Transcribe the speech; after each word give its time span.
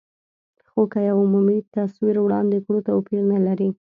خو 0.71 0.81
که 0.91 0.99
یو 1.09 1.17
عمومي 1.25 1.57
تصویر 1.75 2.15
وړاندې 2.21 2.57
کړو، 2.65 2.79
توپیر 2.87 3.21
نه 3.31 3.39
لري. 3.45 3.69